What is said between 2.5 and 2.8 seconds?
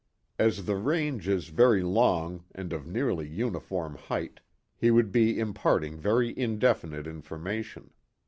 and